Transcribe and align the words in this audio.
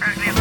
Right, 0.00 0.39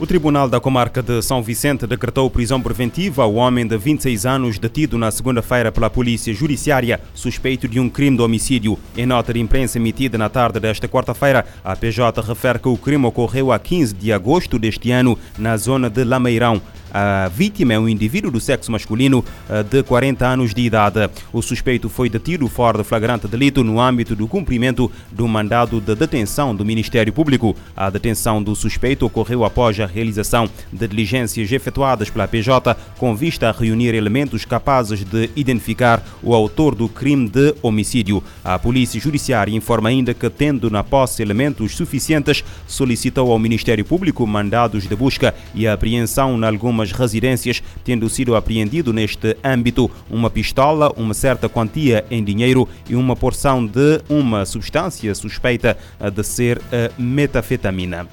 O 0.00 0.06
Tribunal 0.06 0.48
da 0.48 0.60
Comarca 0.60 1.02
de 1.02 1.20
São 1.22 1.42
Vicente 1.42 1.84
decretou 1.84 2.30
prisão 2.30 2.62
preventiva 2.62 3.24
ao 3.24 3.34
homem 3.34 3.66
de 3.66 3.76
26 3.76 4.26
anos 4.26 4.56
detido 4.56 4.96
na 4.96 5.10
segunda-feira 5.10 5.72
pela 5.72 5.90
Polícia 5.90 6.32
Judiciária, 6.32 7.00
suspeito 7.12 7.66
de 7.66 7.80
um 7.80 7.90
crime 7.90 8.16
de 8.16 8.22
homicídio. 8.22 8.78
Em 8.96 9.04
nota 9.04 9.32
de 9.32 9.40
imprensa 9.40 9.76
emitida 9.76 10.16
na 10.16 10.28
tarde 10.28 10.60
desta 10.60 10.86
quarta-feira, 10.86 11.44
a 11.64 11.74
PJ 11.74 12.22
refere 12.22 12.60
que 12.60 12.68
o 12.68 12.76
crime 12.76 13.06
ocorreu 13.06 13.50
a 13.50 13.58
15 13.58 13.92
de 13.92 14.12
agosto 14.12 14.56
deste 14.56 14.92
ano 14.92 15.18
na 15.36 15.56
zona 15.56 15.90
de 15.90 16.04
Lameirão. 16.04 16.62
A 16.92 17.28
vítima 17.28 17.74
é 17.74 17.78
um 17.78 17.88
indivíduo 17.88 18.30
do 18.30 18.40
sexo 18.40 18.72
masculino 18.72 19.24
eh, 19.48 19.62
de 19.62 19.82
40 19.82 20.26
anos 20.26 20.54
de 20.54 20.62
idade. 20.62 21.10
O 21.32 21.42
suspeito 21.42 21.88
foi 21.88 22.08
detido 22.08 22.48
fora 22.48 22.78
de 22.78 22.84
flagrante 22.84 23.28
delito 23.28 23.62
no 23.62 23.80
âmbito 23.80 24.16
do 24.16 24.26
cumprimento 24.26 24.90
do 25.10 25.28
mandado 25.28 25.80
de 25.80 25.94
detenção 25.94 26.54
do 26.54 26.64
Ministério 26.64 27.12
Público. 27.12 27.54
A 27.76 27.90
detenção 27.90 28.42
do 28.42 28.54
suspeito 28.54 29.04
ocorreu 29.04 29.44
após 29.44 29.78
a 29.80 29.86
realização 29.86 30.48
de 30.72 30.88
diligências 30.88 31.50
efetuadas 31.52 32.10
pela 32.10 32.28
PJ 32.28 32.76
com 32.96 33.14
vista 33.14 33.48
a 33.48 33.52
reunir 33.52 33.94
elementos 33.94 34.44
capazes 34.44 35.04
de 35.04 35.30
identificar 35.36 36.02
o 36.22 36.34
autor 36.34 36.74
do 36.74 36.88
crime 36.88 37.28
de 37.28 37.54
homicídio. 37.62 38.22
A 38.44 38.58
Polícia 38.58 39.00
Judiciária 39.00 39.54
informa 39.54 39.88
ainda 39.88 40.14
que, 40.14 40.28
tendo 40.30 40.70
na 40.70 40.82
posse 40.82 41.22
elementos 41.22 41.76
suficientes, 41.76 42.44
solicitou 42.66 43.30
ao 43.32 43.38
Ministério 43.38 43.84
Público 43.84 44.26
mandados 44.26 44.86
de 44.86 44.96
busca 44.96 45.34
e 45.54 45.66
apreensão 45.66 46.38
em 46.38 46.44
algumas 46.44 46.77
algumas 46.78 46.92
residências, 46.92 47.62
tendo 47.84 48.08
sido 48.08 48.36
apreendido 48.36 48.92
neste 48.92 49.36
âmbito 49.42 49.90
uma 50.08 50.30
pistola, 50.30 50.92
uma 50.96 51.12
certa 51.12 51.48
quantia 51.48 52.04
em 52.10 52.22
dinheiro 52.22 52.68
e 52.88 52.94
uma 52.94 53.16
porção 53.16 53.66
de 53.66 54.00
uma 54.08 54.46
substância 54.46 55.14
suspeita 55.14 55.76
de 56.14 56.22
ser 56.22 56.60
metafetamina. 56.96 58.06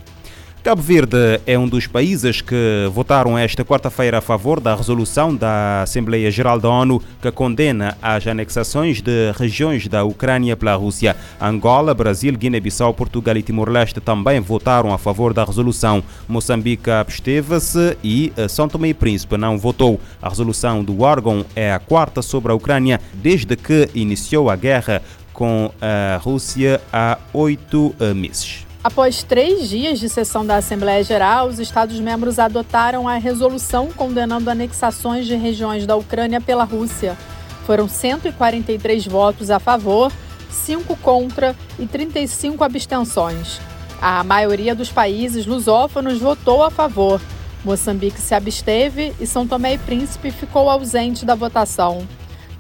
Cabo 0.66 0.82
Verde 0.82 1.40
é 1.46 1.60
um 1.60 1.68
dos 1.68 1.86
países 1.86 2.42
que 2.42 2.90
votaram 2.92 3.38
esta 3.38 3.64
quarta-feira 3.64 4.18
a 4.18 4.22
favor 4.22 4.60
da 4.60 4.74
resolução 4.74 5.36
da 5.36 5.84
Assembleia 5.84 6.32
Geral 6.32 6.60
da 6.60 6.68
ONU 6.68 7.00
que 7.22 7.32
condena 7.32 7.96
as 8.02 8.26
anexações 8.26 9.00
de 9.00 9.32
regiões 9.38 9.88
da 9.88 10.04
Ucrânia 10.04 10.58
pela 10.58 10.74
Rússia. 10.74 11.16
Angola, 11.40 11.94
Brasil, 11.94 12.36
Guiné-Bissau, 12.36 12.96
Portugal 12.96 13.38
e 13.38 13.44
Timor-Leste 13.44 14.02
também 14.02 14.40
votaram 14.40 14.92
a 14.92 14.98
favor 14.98 15.36
da 15.36 15.46
resolução. 15.46 16.04
Moçambique 16.28 16.90
absteve-se 16.90 17.96
e 18.04 18.34
eh, 18.36 18.48
São 18.48 18.68
Tomé 18.68 18.88
e 18.88 18.94
Príncipe 18.96 19.38
não 19.38 19.60
votou. 19.60 20.02
A 20.20 20.30
resolução 20.30 20.84
do 20.84 21.04
órgão 21.04 21.46
é 21.56 21.72
a 21.72 21.78
quarta 21.78 22.24
sobre 22.24 22.52
a 22.52 22.56
Ucrânia 22.56 23.00
desde 23.14 23.56
que 23.56 23.88
iniciou 23.94 24.50
a 24.50 24.56
guerra 24.56 25.04
com 25.32 25.70
a 25.80 26.18
Rússia 26.18 26.82
há 26.92 27.20
oito 27.34 27.94
eh, 28.00 28.16
meses. 28.16 28.65
Após 28.86 29.24
três 29.24 29.68
dias 29.68 29.98
de 29.98 30.08
sessão 30.08 30.46
da 30.46 30.58
Assembleia 30.58 31.04
Geral, 31.04 31.48
os 31.48 31.58
Estados-membros 31.58 32.38
adotaram 32.38 33.08
a 33.08 33.16
resolução 33.16 33.90
condenando 33.92 34.48
anexações 34.48 35.26
de 35.26 35.34
regiões 35.34 35.88
da 35.88 35.96
Ucrânia 35.96 36.40
pela 36.40 36.64
Rússia. 36.66 37.18
Foram 37.66 37.90
143 37.90 39.08
votos 39.08 39.50
a 39.50 39.58
favor, 39.58 40.12
5 40.52 40.96
contra 40.98 41.56
e 41.80 41.88
35 41.88 42.64
abstenções. 42.64 43.60
A 44.00 44.24
maioria 44.24 44.76
dos 44.76 44.92
países 44.92 45.48
lusófonos 45.48 46.20
votou 46.20 46.62
a 46.64 46.70
favor. 46.70 47.20
Moçambique 47.64 48.22
se 48.22 48.36
absteve 48.36 49.16
e 49.20 49.26
São 49.26 49.48
Tomé 49.48 49.74
e 49.74 49.78
Príncipe 49.80 50.30
ficou 50.30 50.70
ausente 50.70 51.26
da 51.26 51.34
votação. 51.34 52.08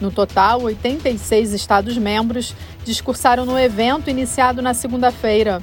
No 0.01 0.09
total, 0.09 0.63
86 0.63 1.53
Estados-membros 1.53 2.55
discursaram 2.83 3.45
no 3.45 3.59
evento 3.59 4.09
iniciado 4.09 4.59
na 4.59 4.73
segunda-feira. 4.73 5.61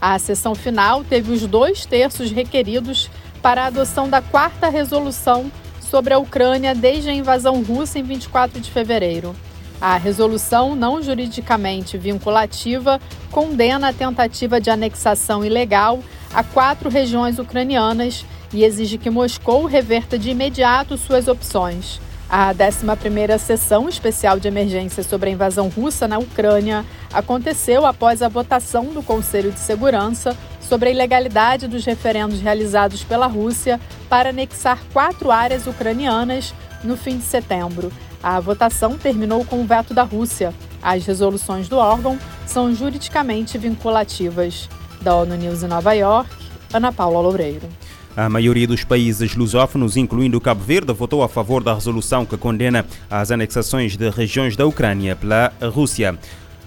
A 0.00 0.18
sessão 0.18 0.54
final 0.54 1.04
teve 1.04 1.30
os 1.32 1.46
dois 1.46 1.84
terços 1.84 2.30
requeridos 2.30 3.10
para 3.42 3.64
a 3.64 3.66
adoção 3.66 4.08
da 4.08 4.22
quarta 4.22 4.68
resolução 4.68 5.50
sobre 5.80 6.14
a 6.14 6.18
Ucrânia 6.18 6.74
desde 6.74 7.10
a 7.10 7.14
invasão 7.14 7.62
russa 7.62 7.98
em 7.98 8.02
24 8.02 8.60
de 8.60 8.70
fevereiro. 8.70 9.34
A 9.80 9.96
resolução, 9.96 10.76
não 10.76 11.02
juridicamente 11.02 11.98
vinculativa, 11.98 13.00
condena 13.30 13.88
a 13.88 13.92
tentativa 13.92 14.60
de 14.60 14.70
anexação 14.70 15.44
ilegal 15.44 16.00
a 16.32 16.44
quatro 16.44 16.88
regiões 16.88 17.38
ucranianas 17.38 18.24
e 18.52 18.64
exige 18.64 18.98
que 18.98 19.10
Moscou 19.10 19.64
reverta 19.66 20.18
de 20.18 20.30
imediato 20.30 20.96
suas 20.96 21.28
opções. 21.28 22.00
A 22.32 22.54
11ª 22.54 23.36
sessão 23.38 23.88
especial 23.88 24.38
de 24.38 24.46
emergência 24.46 25.02
sobre 25.02 25.30
a 25.30 25.32
invasão 25.32 25.68
russa 25.68 26.06
na 26.06 26.16
Ucrânia 26.16 26.86
aconteceu 27.12 27.84
após 27.84 28.22
a 28.22 28.28
votação 28.28 28.84
do 28.84 29.02
Conselho 29.02 29.50
de 29.50 29.58
Segurança 29.58 30.36
sobre 30.60 30.90
a 30.90 30.92
ilegalidade 30.92 31.66
dos 31.66 31.84
referendos 31.84 32.40
realizados 32.40 33.02
pela 33.02 33.26
Rússia 33.26 33.80
para 34.08 34.28
anexar 34.28 34.78
quatro 34.92 35.32
áreas 35.32 35.66
ucranianas 35.66 36.54
no 36.84 36.96
fim 36.96 37.18
de 37.18 37.24
setembro. 37.24 37.90
A 38.22 38.38
votação 38.38 38.96
terminou 38.96 39.44
com 39.44 39.60
o 39.60 39.66
veto 39.66 39.92
da 39.92 40.04
Rússia. 40.04 40.54
As 40.80 41.04
resoluções 41.04 41.68
do 41.68 41.78
órgão 41.78 42.16
são 42.46 42.72
juridicamente 42.72 43.58
vinculativas. 43.58 44.68
Da 45.00 45.16
ONU 45.16 45.34
News 45.34 45.64
em 45.64 45.66
Nova 45.66 45.94
York, 45.94 46.30
Ana 46.72 46.92
Paula 46.92 47.18
Loureiro. 47.18 47.68
A 48.16 48.28
maioria 48.28 48.66
dos 48.66 48.82
países 48.82 49.36
lusófonos, 49.36 49.96
incluindo 49.96 50.40
Cabo 50.40 50.62
Verde, 50.64 50.92
votou 50.92 51.22
a 51.22 51.28
favor 51.28 51.62
da 51.62 51.74
resolução 51.74 52.26
que 52.26 52.36
condena 52.36 52.84
as 53.08 53.30
anexações 53.30 53.96
de 53.96 54.10
regiões 54.10 54.56
da 54.56 54.66
Ucrânia 54.66 55.14
pela 55.14 55.52
Rússia. 55.72 56.18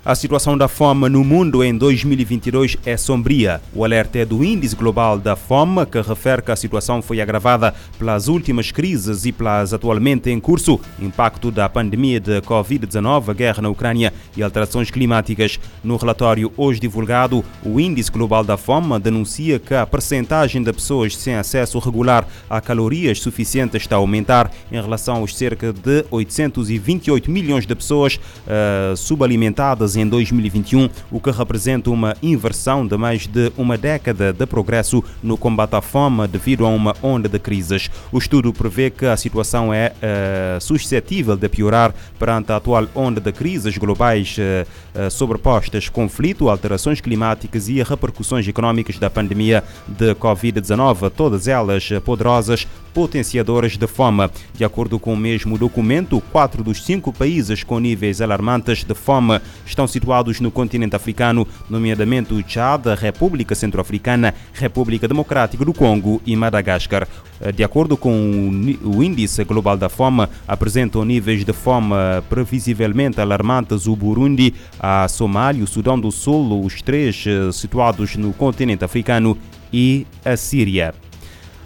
A 0.06 0.16
situação 0.16 0.58
da 0.58 0.68
fome 0.68 1.08
no 1.08 1.24
mundo 1.24 1.64
em 1.64 1.78
2022 1.78 2.75
é 2.86 2.97
sombria. 2.97 3.62
O 3.74 3.86
alerta 3.86 4.19
é 4.19 4.25
do 4.25 4.44
Índice 4.44 4.75
Global 4.75 5.18
da 5.18 5.34
Fome, 5.34 5.86
que 5.86 6.02
refere 6.02 6.41
que 6.41 6.52
a 6.52 6.58
situação 6.58 7.02
foi 7.02 7.22
agravada 7.22 7.74
pelas 7.97 8.28
últimas 8.28 8.69
crises 8.69 9.24
e 9.24 9.31
pelas 9.31 9.74
atualmente 9.74 10.30
em 10.30 10.42
curso, 10.42 10.78
impacto 11.00 11.50
da 11.50 11.69
pandemia 11.69 12.19
de 12.19 12.42
Covid-19, 12.42 13.30
a 13.30 13.34
guerra 13.34 13.62
na 13.62 13.69
Ucrânia 13.69 14.13
e 14.36 14.44
alterações 14.44 14.92
climáticas. 14.92 15.58
No 15.81 15.96
relatório 15.96 16.52
hoje 16.58 16.81
divulgado, 16.81 17.42
o 17.63 17.80
Índice 17.80 18.12
Global 18.12 18.44
da 18.44 18.58
Fome 18.58 19.00
denuncia 19.00 19.58
que 19.58 19.74
a 19.74 19.86
percentagem 19.86 20.62
de 20.62 20.74
pessoas 20.74 21.16
sem 21.16 21.36
acesso 21.36 21.80
regular 21.80 22.28
a 22.50 22.59
calorias 22.59 23.22
suficientes 23.22 23.84
está 23.84 23.96
a 23.96 24.00
aumentar 24.00 24.52
em 24.69 24.81
relação 24.81 25.16
aos 25.16 25.34
cerca 25.34 25.72
de 25.72 26.03
828 26.12 27.31
milhões 27.31 27.66
de 27.66 27.74
pessoas 27.74 28.18
uh, 28.18 28.97
subalimentadas 28.97 29.93
em 29.96 30.08
2021, 30.08 30.90
o 31.12 31.20
que 31.20 31.31
representa 31.31 31.90
uma 31.90 32.16
inversão 32.22 32.86
de 32.86 32.98
mais 32.98 33.28
de 33.28 33.52
uma 33.58 33.78
década 33.78 34.34
de 34.34 34.46
progresso 34.46 35.04
no 35.22 35.38
combate 35.38 35.76
à 35.76 35.81
fome 35.81 36.28
devido 36.28 36.66
a 36.66 36.70
uma 36.70 36.96
onda 37.02 37.30
de 37.30 37.40
crises. 37.40 37.90
O 38.12 38.18
estudo 38.18 38.54
prevê 38.54 38.90
que 38.90 39.06
a 39.06 39.18
situação 39.18 39.74
é 39.74 39.94
uh, 39.98 40.62
suscetível 40.62 41.36
de 41.36 41.50
piorar 41.50 41.94
perante 42.18 42.52
a 42.52 42.58
atual 42.58 42.88
onda 42.96 43.20
de 43.20 43.31
crises 43.31 43.78
globais 43.78 44.36
uh, 44.38 45.08
uh, 45.08 45.12
sobrepostas, 45.12 45.90
conflito, 45.90 46.50
alterações 46.50 47.02
climáticas 47.02 47.68
e 47.68 47.81
repercussões 47.81 48.48
económicas 48.48 48.98
da 48.98 49.10
pandemia 49.10 49.64
de 49.88 50.14
Covid-19, 50.16 51.10
todas 51.12 51.48
elas 51.48 51.90
poderosas 52.04 52.68
potenciadoras 52.94 53.75
de 53.75 53.88
fome. 53.88 54.30
De 54.54 54.64
acordo 54.64 55.00
com 55.00 55.14
o 55.14 55.18
mesmo 55.18 55.58
documento, 55.58 56.22
quatro 56.31 56.64
dos 56.64 56.84
cinco 56.84 57.12
países 57.12 57.64
com 57.64 57.80
níveis 57.80 58.22
alarmantes 58.22 58.84
de 58.84 58.94
fome 58.94 59.42
estão 59.66 59.82
situados 59.88 60.39
no 60.39 60.51
continente 60.51 60.95
africano, 60.95 61.47
nomeadamente 61.69 62.33
o 62.33 62.44
Chad, 62.47 62.88
a 62.88 62.95
República 62.95 63.55
Centro-Africana, 63.55 64.33
República 64.53 65.07
Democrática 65.07 65.63
do 65.65 65.74
Congo 65.74 66.21
e 66.25 66.35
Madagascar. 66.35 67.07
De 67.53 67.63
acordo 67.63 67.97
com 67.97 68.50
o 68.83 69.03
Índice 69.03 69.44
Global 69.44 69.75
da 69.75 69.89
Fome, 69.89 70.27
apresentam 70.47 71.03
níveis 71.03 71.44
de 71.44 71.51
fome 71.51 71.95
previsivelmente 72.30 73.19
alarmantes 73.19 73.85
o 73.85 73.95
Burundi, 73.95 74.53
a 74.80 75.07
Somália, 75.07 75.63
o 75.63 75.68
Sudão 75.68 76.00
do 76.00 76.12
Sul, 76.12 76.63
os 76.63 76.81
três 76.81 77.25
eh, 77.27 77.51
situados 77.51 78.15
no 78.15 78.31
continente 78.33 78.86
africano 78.86 79.38
e 79.71 80.06
a 80.24 80.38
Síria. 80.38 80.94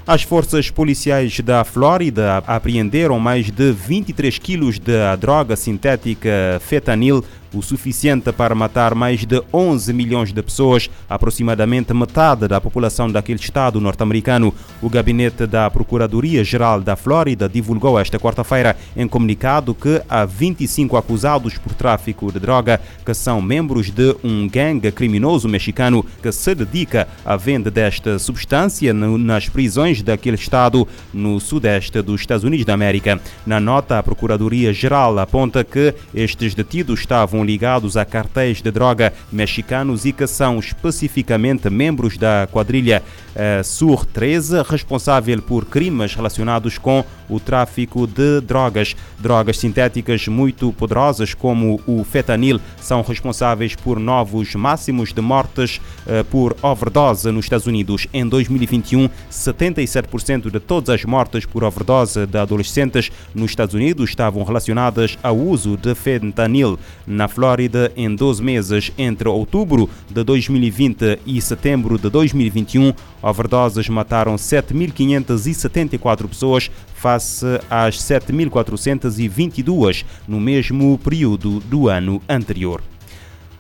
As 0.08 0.24
forças 0.24 0.72
policiais 0.72 1.42
da 1.42 1.66
Flórida 1.66 2.38
apreenderam 2.48 3.20
mais 3.20 3.52
de 3.52 3.74
23 3.74 4.40
quilos 4.40 4.80
de 4.80 4.94
droga 5.20 5.58
sintética 5.58 6.62
fetanil 6.62 7.26
o 7.54 7.62
suficiente 7.62 8.32
para 8.32 8.56
matar 8.56 8.96
mais 8.96 9.26
de 9.26 9.42
11 9.54 9.94
milhões 9.94 10.34
de 10.34 10.42
pessoas, 10.42 10.90
aproximadamente 11.10 11.94
metade 11.94 12.48
da 12.48 12.62
população 12.62 13.12
daquele 13.12 13.40
estado 13.40 13.80
norte-americano. 13.80 14.54
O 14.82 14.90
gabinete 14.90 15.46
da 15.46 15.70
Procuradoria-Geral 15.70 16.82
da 16.82 16.96
Flórida 16.96 17.48
divulgou 17.48 18.00
esta 18.00 18.20
quarta-feira 18.20 18.76
em 18.96 19.08
comunicado 19.08 19.74
que 19.74 20.02
há 20.10 20.26
25 20.26 20.98
acusados 20.98 21.58
por 21.58 21.74
tráfico 21.74 22.32
de 22.32 22.40
droga 22.40 22.80
que 23.06 23.14
são 23.14 23.42
membros 23.42 23.90
de 23.90 24.16
um 24.24 24.48
gangue 24.48 24.92
criminoso 24.92 25.48
mexicano 25.48 26.06
que 26.22 26.32
se 26.32 26.54
dedica 26.54 27.08
à 27.26 27.36
venda 27.36 27.72
desta 27.72 28.20
substância 28.20 28.94
nas 28.94 29.50
prisões 29.50 30.02
daquele 30.02 30.36
estado 30.36 30.88
no 31.14 31.40
sudeste 31.40 32.02
dos 32.02 32.22
Estados 32.22 32.44
Unidos 32.44 32.66
da 32.66 32.74
América. 32.74 33.20
Na 33.46 33.60
nota, 33.60 33.98
a 33.98 34.04
Procuradoria-Geral 34.04 35.18
aponta 35.20 35.64
que 35.64 35.94
estes 36.14 36.54
detidos 36.54 37.00
estavam 37.00 37.37
ligados 37.44 37.98
a 37.98 38.06
cartéis 38.06 38.62
de 38.62 38.72
droga 38.72 39.14
mexicanos 39.32 40.06
e 40.06 40.12
que 40.12 40.28
são 40.28 40.60
especificamente 40.60 41.70
membros 41.70 42.18
da 42.18 42.48
quadrilha. 42.52 43.04
Uh, 43.36 43.64
Sur 43.64 44.06
13, 44.06 44.64
responsável 44.64 45.42
por 45.42 45.66
crimes 45.66 46.16
relacionados 46.16 46.78
com 46.78 47.04
o 47.30 47.40
tráfico 47.40 48.08
de 48.08 48.42
drogas. 48.42 48.96
Drogas 49.20 49.58
sintéticas 49.58 50.28
muito 50.28 50.72
poderosas, 50.74 51.34
como 51.34 51.80
o 51.88 52.04
fentanil, 52.04 52.60
são 52.82 53.02
responsáveis 53.02 53.76
por 53.76 54.00
novos 54.00 54.56
máximos 54.56 55.14
de 55.14 55.22
mortes 55.22 55.80
uh, 56.06 56.24
por 56.26 56.56
overdose 56.62 57.32
nos 57.32 57.46
Estados 57.46 57.68
Unidos. 57.68 58.08
Em 58.14 58.28
2021, 58.28 59.10
77% 59.32 60.52
de 60.52 60.60
todas 60.60 60.90
as 60.90 61.06
mortes 61.06 61.46
por 61.46 61.64
overdose 61.64 62.26
de 62.26 62.38
adolescentes 62.38 63.12
nos 63.34 63.52
Estados 63.52 63.74
Unidos 63.76 64.10
estavam 64.10 64.44
relacionadas 64.44 65.18
ao 65.24 65.38
uso 65.38 65.78
de 65.78 65.94
fentanil. 65.96 66.78
Na 67.06 67.28
Flórida, 67.28 67.92
em 67.96 68.14
12 68.14 68.44
meses 68.44 68.92
entre 68.98 69.28
outubro 69.28 69.90
de 70.10 70.24
2020 70.24 71.20
e 71.26 71.42
setembro 71.42 71.98
de 71.98 72.10
2021, 72.10 72.94
overdoses 73.22 73.90
mataram 73.90 74.36
7.574 74.36 76.28
pessoas 76.28 76.72
face 76.98 77.46
às 77.70 77.98
7.422 77.98 80.04
no 80.28 80.40
mesmo 80.40 80.98
período 80.98 81.60
do 81.62 81.88
ano 81.88 82.22
anterior. 82.28 82.82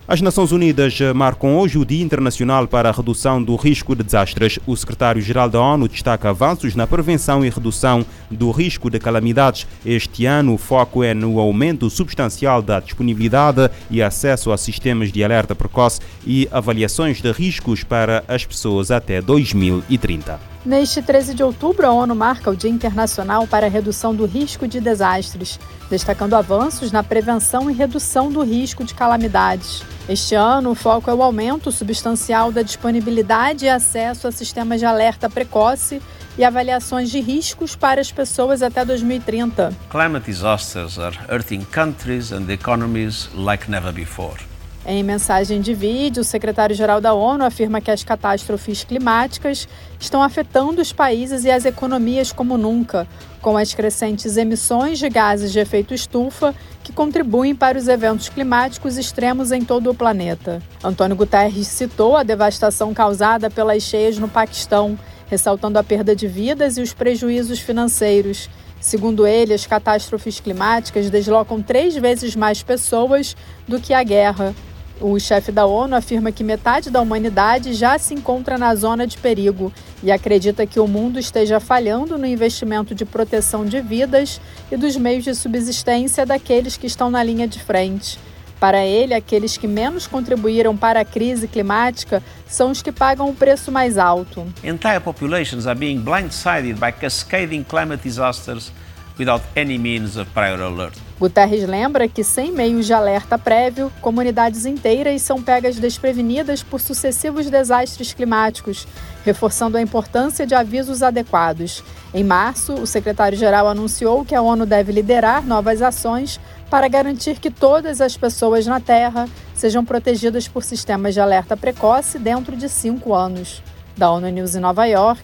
As 0.09 0.21
Nações 0.21 0.53
Unidas 0.53 0.97
marcam 1.13 1.57
hoje 1.57 1.77
o 1.77 1.83
Dia 1.83 2.01
Internacional 2.01 2.65
para 2.65 2.87
a 2.87 2.93
Redução 2.93 3.43
do 3.43 3.57
Risco 3.57 3.93
de 3.93 4.03
Desastres. 4.03 4.57
O 4.65 4.73
secretário-geral 4.73 5.49
da 5.49 5.59
ONU 5.59 5.85
destaca 5.85 6.29
avanços 6.29 6.75
na 6.75 6.87
prevenção 6.87 7.43
e 7.43 7.49
redução 7.49 8.05
do 8.31 8.49
risco 8.51 8.89
de 8.89 8.99
calamidades. 8.99 9.67
Este 9.85 10.25
ano, 10.25 10.53
o 10.53 10.57
foco 10.57 11.03
é 11.03 11.13
no 11.13 11.41
aumento 11.41 11.89
substancial 11.89 12.61
da 12.61 12.79
disponibilidade 12.79 13.69
e 13.91 14.01
acesso 14.01 14.53
a 14.53 14.57
sistemas 14.57 15.11
de 15.11 15.25
alerta 15.25 15.53
precoce 15.53 15.99
e 16.25 16.47
avaliações 16.53 17.21
de 17.21 17.33
riscos 17.33 17.83
para 17.83 18.23
as 18.29 18.45
pessoas 18.45 18.91
até 18.91 19.21
2030. 19.21 20.56
Neste 20.67 21.01
13 21.01 21.33
de 21.33 21.41
outubro, 21.41 21.87
a 21.87 21.93
ONU 21.93 22.13
marca 22.13 22.49
o 22.49 22.55
Dia 22.55 22.69
Internacional 22.69 23.47
para 23.47 23.67
a 23.67 23.69
Redução 23.69 24.13
do 24.13 24.25
Risco 24.25 24.67
de 24.67 24.81
Desastres, 24.81 25.57
destacando 25.89 26.33
avanços 26.33 26.91
na 26.91 27.01
prevenção 27.01 27.71
e 27.71 27.73
redução 27.73 28.29
do 28.29 28.43
risco 28.43 28.83
de 28.83 28.93
calamidades. 28.93 29.81
Este 30.09 30.35
ano, 30.35 30.71
o 30.71 30.75
foco 30.75 31.09
é 31.09 31.13
o 31.13 31.23
aumento 31.23 31.71
substancial 31.71 32.51
da 32.51 32.63
disponibilidade 32.63 33.63
e 33.63 33.69
acesso 33.69 34.27
a 34.27 34.31
sistemas 34.33 34.81
de 34.81 34.85
alerta 34.85 35.29
precoce 35.29 36.01
e 36.37 36.43
avaliações 36.43 37.09
de 37.09 37.21
riscos 37.21 37.73
para 37.73 38.01
as 38.01 38.11
pessoas 38.11 38.61
até 38.61 38.83
2030. 38.83 39.73
Climate 39.89 40.25
disasters 40.25 40.99
are 40.99 41.17
hurting 41.31 41.63
countries 41.71 42.33
and 42.33 42.51
economies 42.51 43.29
like 43.33 43.71
never 43.71 43.93
before. 43.93 44.46
Em 44.89 45.03
mensagem 45.03 45.59
de 45.59 45.73
vídeo, 45.73 46.21
o 46.21 46.23
secretário-geral 46.23 47.01
da 47.01 47.13
ONU 47.13 47.43
afirma 47.43 47.81
que 47.81 47.91
as 47.91 48.05
catástrofes 48.05 48.85
climáticas 48.85 49.67
estão 49.99 50.23
afetando 50.23 50.81
os 50.81 50.93
países 50.93 51.43
e 51.43 51.51
as 51.51 51.65
economias 51.65 52.31
como 52.31 52.57
nunca, 52.57 53.05
com 53.41 53.57
as 53.57 53.73
crescentes 53.73 54.37
emissões 54.37 54.97
de 54.97 55.09
gases 55.09 55.51
de 55.51 55.59
efeito 55.59 55.93
estufa 55.93 56.55
que 56.85 56.93
contribuem 56.93 57.53
para 57.53 57.77
os 57.77 57.89
eventos 57.89 58.29
climáticos 58.29 58.97
extremos 58.97 59.51
em 59.51 59.61
todo 59.61 59.89
o 59.89 59.93
planeta. 59.93 60.63
Antônio 60.81 61.17
Guterres 61.17 61.67
citou 61.67 62.15
a 62.15 62.23
devastação 62.23 62.93
causada 62.93 63.49
pelas 63.49 63.83
cheias 63.83 64.17
no 64.17 64.29
Paquistão, 64.29 64.97
ressaltando 65.29 65.77
a 65.77 65.83
perda 65.83 66.15
de 66.15 66.29
vidas 66.29 66.77
e 66.77 66.81
os 66.81 66.93
prejuízos 66.93 67.59
financeiros. 67.59 68.49
Segundo 68.79 69.27
ele, 69.27 69.53
as 69.53 69.65
catástrofes 69.65 70.39
climáticas 70.39 71.09
deslocam 71.09 71.61
três 71.61 71.93
vezes 71.97 72.37
mais 72.37 72.63
pessoas 72.63 73.35
do 73.67 73.81
que 73.81 73.93
a 73.93 74.01
guerra, 74.01 74.55
o 74.99 75.19
chefe 75.19 75.51
da 75.51 75.65
ONU 75.65 75.95
afirma 75.95 76.31
que 76.31 76.43
metade 76.43 76.89
da 76.89 77.01
humanidade 77.01 77.73
já 77.73 77.97
se 77.97 78.13
encontra 78.13 78.57
na 78.57 78.73
zona 78.75 79.05
de 79.05 79.17
perigo 79.17 79.71
e 80.01 80.11
acredita 80.11 80.65
que 80.65 80.79
o 80.79 80.87
mundo 80.87 81.19
esteja 81.19 81.59
falhando 81.59 82.17
no 82.17 82.25
investimento 82.25 82.95
de 82.95 83.05
proteção 83.05 83.65
de 83.65 83.81
vidas 83.81 84.41
e 84.71 84.77
dos 84.77 84.95
meios 84.97 85.23
de 85.23 85.33
subsistência 85.35 86.25
daqueles 86.25 86.77
que 86.77 86.87
estão 86.87 87.09
na 87.09 87.23
linha 87.23 87.47
de 87.47 87.61
frente. 87.61 88.19
Para 88.59 88.83
ele, 88.83 89.13
aqueles 89.13 89.55
que 89.55 89.67
menos 89.67 90.07
contribuíram 90.07 90.75
para 90.75 91.01
a 91.01 91.05
crise 91.05 91.47
climática 91.47 92.23
são 92.47 92.71
os 92.71 92.81
que 92.81 92.91
pagam 92.91 93.29
o 93.29 93.35
preço 93.35 93.71
mais 93.71 93.99
alto. 93.99 94.47
Entire 94.63 94.99
populations 94.99 95.67
are 95.67 95.77
being 95.77 95.99
blindsided 95.99 96.79
by 96.79 96.91
cascading 96.91 97.63
climate 97.63 98.01
disasters 98.01 98.71
without 99.19 99.43
any 99.55 99.77
means 99.77 100.17
of 100.17 100.29
prior 100.31 100.59
alert. 100.61 101.06
Guterres 101.19 101.67
lembra 101.67 102.07
que, 102.07 102.23
sem 102.23 102.51
meios 102.51 102.85
de 102.85 102.93
alerta 102.93 103.39
prévio, 103.39 103.91
comunidades 104.01 104.67
inteiras 104.67 105.23
são 105.23 105.41
pegas 105.41 105.77
desprevenidas 105.77 106.61
por 106.61 106.79
sucessivos 106.79 107.49
desastres 107.49 108.13
climáticos, 108.13 108.87
reforçando 109.25 109.77
a 109.77 109.81
importância 109.81 110.45
de 110.45 110.53
avisos 110.53 111.01
adequados. 111.01 111.83
Em 112.13 112.23
março, 112.23 112.73
o 112.73 112.85
secretário-geral 112.85 113.67
anunciou 113.67 114.23
que 114.23 114.35
a 114.35 114.41
ONU 114.43 114.65
deve 114.65 114.91
liderar 114.91 115.43
novas 115.43 115.81
ações 115.81 116.39
para 116.69 116.87
garantir 116.87 117.39
que 117.39 117.49
todas 117.49 117.99
as 117.99 118.15
pessoas 118.15 118.67
na 118.67 118.79
Terra 118.79 119.27
sejam 119.55 119.83
protegidas 119.83 120.47
por 120.47 120.63
sistemas 120.63 121.15
de 121.15 121.19
alerta 121.19 121.57
precoce 121.57 122.19
dentro 122.19 122.55
de 122.55 122.69
cinco 122.69 123.15
anos. 123.15 123.63
Da 123.97 124.11
ONU 124.11 124.29
News 124.29 124.53
em 124.53 124.59
Nova 124.59 124.85
York, 124.85 125.23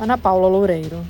Ana 0.00 0.16
Paula 0.16 0.48
Loureiro. 0.48 1.04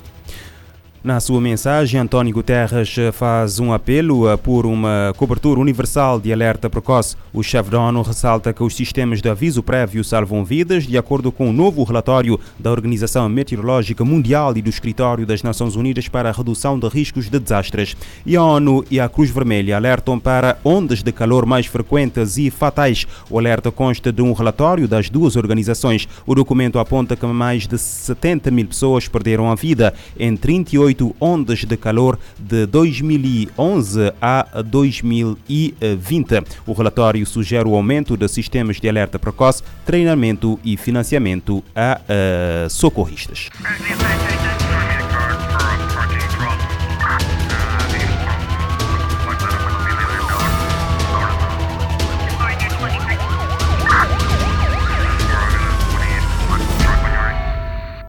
Na 1.05 1.19
sua 1.19 1.39
mensagem, 1.39 1.99
António 1.99 2.33
Guterres 2.33 2.95
faz 3.13 3.59
um 3.59 3.71
apelo 3.71 4.35
por 4.39 4.65
uma 4.65 5.13
cobertura 5.15 5.59
universal 5.59 6.19
de 6.19 6.33
alerta 6.33 6.67
precoce. 6.67 7.15
O 7.31 7.43
chefe 7.43 7.69
da 7.69 7.79
ONU 7.79 8.01
ressalta 8.01 8.51
que 8.51 8.63
os 8.63 8.75
sistemas 8.75 9.21
de 9.21 9.29
aviso 9.29 9.61
prévio 9.61 10.03
salvam 10.03 10.43
vidas, 10.43 10.87
de 10.87 10.97
acordo 10.97 11.31
com 11.31 11.45
o 11.45 11.49
um 11.49 11.53
novo 11.53 11.83
relatório 11.83 12.39
da 12.57 12.71
Organização 12.71 13.29
Meteorológica 13.29 14.03
Mundial 14.03 14.57
e 14.57 14.63
do 14.63 14.69
Escritório 14.71 15.27
das 15.27 15.43
Nações 15.43 15.75
Unidas 15.75 16.07
para 16.07 16.29
a 16.29 16.31
Redução 16.31 16.79
de 16.79 16.87
Riscos 16.87 17.29
de 17.29 17.37
Desastres. 17.37 17.95
E 18.25 18.35
a 18.35 18.43
ONU 18.43 18.83
e 18.89 18.99
a 18.99 19.07
Cruz 19.07 19.29
Vermelha 19.29 19.75
alertam 19.75 20.19
para 20.19 20.57
ondas 20.65 21.03
de 21.03 21.11
calor 21.11 21.45
mais 21.45 21.67
frequentes 21.67 22.35
e 22.39 22.49
fatais. 22.49 23.05
O 23.29 23.37
alerta 23.37 23.71
consta 23.71 24.11
de 24.11 24.23
um 24.23 24.33
relatório 24.33 24.87
das 24.87 25.07
duas 25.07 25.35
organizações. 25.35 26.07
O 26.25 26.33
documento 26.33 26.79
aponta 26.79 27.15
que 27.15 27.27
mais 27.27 27.67
de 27.67 27.77
70 27.77 28.49
mil 28.49 28.65
pessoas 28.65 29.07
perderam 29.07 29.51
a 29.51 29.53
vida 29.53 29.93
em 30.17 30.35
38 30.35 30.94
ondas 31.19 31.65
de 31.65 31.77
calor 31.77 32.19
de 32.37 32.65
2011 32.65 34.13
a 34.21 34.61
2020. 34.63 36.43
O 36.65 36.73
relatório 36.73 37.25
sugere 37.25 37.67
o 37.67 37.75
aumento 37.75 38.15
de 38.15 38.27
sistemas 38.27 38.79
de 38.79 38.87
alerta 38.87 39.19
precoce, 39.19 39.63
treinamento 39.85 40.59
e 40.63 40.77
financiamento 40.77 41.63
a 41.75 42.01
uh, 42.01 42.69
socorristas. 42.69 43.49